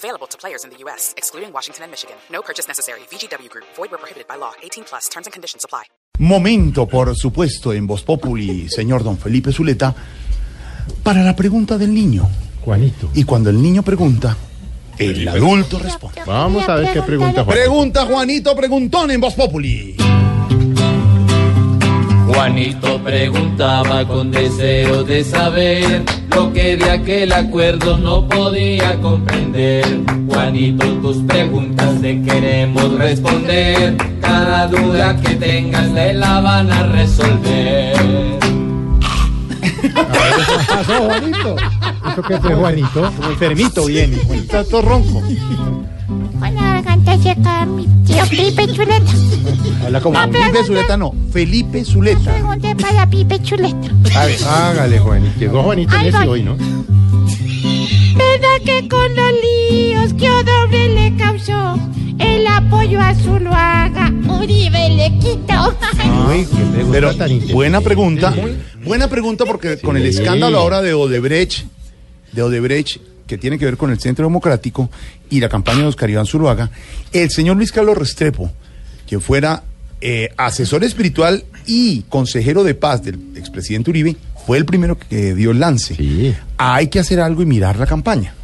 [0.00, 2.16] Available to players in the U.S., excluding Washington and Michigan.
[2.32, 3.00] No purchase necessary.
[3.10, 3.66] VGW Group.
[3.76, 4.52] Void where prohibited by law.
[4.62, 5.10] 18 plus.
[5.10, 5.84] Terms and conditions apply.
[6.18, 9.94] Momento, por supuesto, en Voz Populi, señor don Felipe Zuleta,
[11.02, 12.26] para la pregunta del niño.
[12.64, 13.10] Juanito.
[13.14, 14.36] Y cuando el niño pregunta,
[14.98, 16.22] el adulto responde.
[16.26, 17.56] Vamos a ver qué pregunta Juan.
[17.56, 19.96] Pregunta Juanito Preguntón en Voz Populi.
[22.26, 29.84] Juanito preguntaba con deseo de saber lo que de aquel acuerdo no podía comprender.
[30.28, 33.96] Juanito, tus preguntas te queremos responder.
[34.20, 38.40] Cada duda que tengas te la van a resolver.
[39.88, 41.56] Pasó, Juanito?
[42.12, 43.12] ¿Eso qué fue, Juanito?
[43.16, 44.16] Como enfermito viene.
[44.32, 45.20] Está todo ronco.
[45.20, 49.12] Con la garganta seca, mi tío Pipe Chuleta.
[49.84, 51.14] Habla como No, Felipe pregunta- Zuleta, no.
[51.32, 52.32] Felipe Zuleta.
[52.32, 53.88] Pregunté para Pipe Chuleta.
[54.20, 54.38] A ver.
[54.44, 55.38] Hágale, Juanito.
[55.38, 56.28] Llegó Juanito Ahí en ese voy.
[56.28, 56.56] hoy, ¿no?
[58.16, 61.78] ¿Verdad que con los líos que Odobre le causó
[62.18, 63.99] el apoyo a Zuluaga,
[64.50, 65.38] Uribe le qué
[66.90, 67.12] Pero
[67.52, 68.34] buena pregunta.
[68.84, 71.66] Buena pregunta porque con el escándalo ahora de Odebrecht,
[72.32, 74.90] de Odebrecht, que tiene que ver con el Centro Democrático
[75.28, 76.70] y la campaña de Oscar Iván Zuluaga,
[77.12, 78.50] el señor Luis Carlos Restrepo,
[79.06, 79.62] que fuera
[80.00, 85.52] eh, asesor espiritual y consejero de paz del expresidente Uribe, fue el primero que dio
[85.52, 85.94] el lance.
[85.94, 86.34] Sí.
[86.56, 88.34] Hay que hacer algo y mirar la campaña.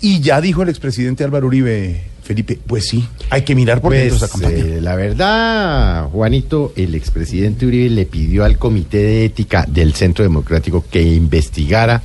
[0.00, 4.18] Y ya dijo el expresidente Álvaro Uribe, Felipe, pues sí, hay que mirar por dentro
[4.18, 4.64] Pues, esa campaña.
[4.64, 10.22] eh, la verdad, Juanito, el expresidente Uribe le pidió al Comité de Ética del Centro
[10.24, 12.02] Democrático que investigara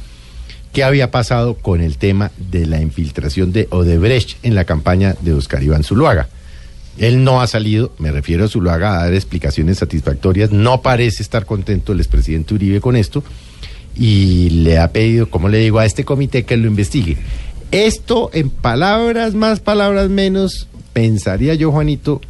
[0.72, 5.34] qué había pasado con el tema de la infiltración de Odebrecht en la campaña de
[5.34, 6.30] Oscar Iván Zuluaga.
[6.98, 10.52] Él no ha salido, me refiero a Zuluaga, a dar explicaciones satisfactorias.
[10.52, 13.24] No parece estar contento el expresidente Uribe con esto
[13.96, 17.18] y le ha pedido, como le digo, a este comité que lo investigue.
[17.74, 22.22] Esto, en palabras más, palabras menos, pensaría yo, Juanito,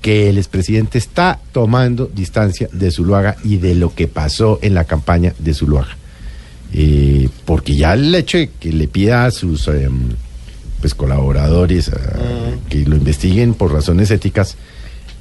[0.00, 4.84] que el expresidente está tomando distancia de Zuluaga y de lo que pasó en la
[4.84, 5.96] campaña de Zuluaga.
[6.72, 10.10] Eh, porque ya el hecho de que le pida a sus em,
[10.80, 11.98] pues colaboradores a-
[12.68, 14.56] que lo investiguen por razones éticas,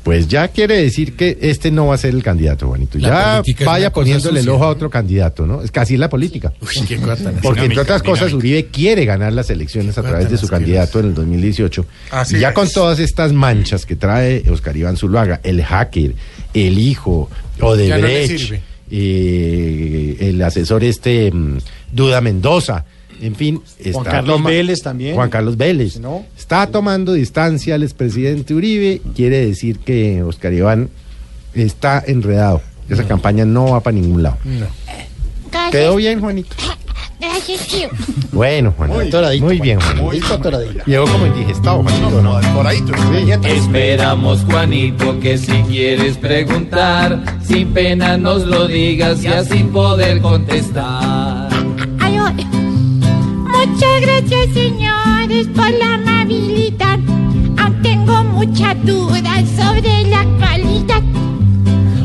[0.04, 2.98] pues ya quiere decir que este no va a ser el candidato, Juanito.
[3.00, 5.62] La ya vaya poniéndole el ojo a otro candidato, ¿no?
[5.62, 6.54] Es casi la política.
[6.62, 8.34] Uy, qué Porque entre dinámica, otras cosas.
[8.34, 11.86] Uribe quiere ganar las elecciones a través de su candidato en el 2018.
[12.12, 12.54] Así y ya es.
[12.56, 16.14] con todas estas manchas que trae Oscar Iván Zuluaga, el hacker,
[16.54, 17.30] el hijo,
[17.60, 18.62] no Odebrecht, sirve.
[18.92, 21.58] eh, el asesor este, mm,
[21.92, 22.86] Duda Mendoza,
[23.22, 23.62] en fin.
[23.78, 25.16] está Carlos toma- Vélez también.
[25.16, 26.00] Juan Carlos Vélez.
[26.00, 26.26] ¿No?
[26.38, 30.90] Está tomando distancia al expresidente Uribe, quiere decir que Oscar Iván
[31.54, 32.62] está enredado.
[32.90, 34.38] Esa campaña no va para ningún lado.
[35.72, 36.56] ¿Quedó bien, Juanito?
[37.20, 37.90] Gracias, tío.
[38.32, 39.22] Bueno, Juanito.
[39.42, 40.04] Muy bien, Juanito.
[40.04, 40.22] Muy.
[40.86, 42.40] Llegó como indigestado, Juanito, ¿no?
[42.54, 42.94] Por ahí, tú,
[43.46, 51.39] Esperamos, Juanito, que si quieres preguntar, sin pena nos lo digas ya sin poder contestar.
[54.02, 57.00] Gracias, señores, por la amabilidad.
[57.58, 61.02] Aún tengo muchas dudas sobre la actualidad.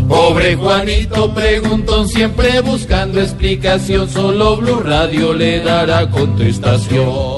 [0.09, 7.34] Pobre Juanito preguntón, siempre buscando explicación, solo Blue Radio le dará contestación.